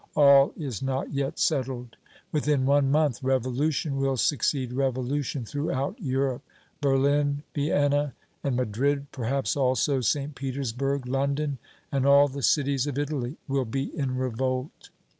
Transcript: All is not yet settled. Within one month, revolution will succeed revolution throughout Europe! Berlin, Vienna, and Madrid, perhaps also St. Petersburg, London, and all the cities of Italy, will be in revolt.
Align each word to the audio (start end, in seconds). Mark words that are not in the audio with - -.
All 0.15 0.51
is 0.57 0.81
not 0.81 1.13
yet 1.13 1.37
settled. 1.37 1.95
Within 2.31 2.65
one 2.65 2.89
month, 2.89 3.21
revolution 3.21 3.97
will 3.97 4.17
succeed 4.17 4.73
revolution 4.73 5.45
throughout 5.45 5.95
Europe! 6.01 6.41
Berlin, 6.81 7.43
Vienna, 7.53 8.15
and 8.43 8.55
Madrid, 8.55 9.11
perhaps 9.11 9.55
also 9.55 10.01
St. 10.01 10.33
Petersburg, 10.33 11.05
London, 11.07 11.59
and 11.91 12.07
all 12.07 12.27
the 12.27 12.41
cities 12.41 12.87
of 12.87 12.97
Italy, 12.97 13.37
will 13.47 13.63
be 13.63 13.95
in 13.95 14.15
revolt. 14.17 14.89